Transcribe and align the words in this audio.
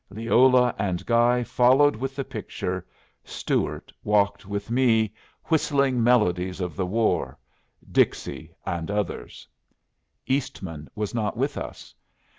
Leola 0.09 0.73
and 0.79 1.05
Guy 1.05 1.43
followed 1.43 1.95
with 1.95 2.15
the 2.15 2.23
picture; 2.23 2.83
Stuart 3.23 3.93
walked 4.03 4.47
with 4.47 4.71
me, 4.71 5.13
whistling 5.45 6.03
melodies 6.03 6.59
of 6.59 6.75
the 6.75 6.87
war 6.87 7.37
Dixie 7.91 8.51
and 8.65 8.89
others. 8.89 9.47
Eastman 10.25 10.89
was 10.95 11.13
not 11.13 11.37
with 11.37 11.55
us. 11.55 11.93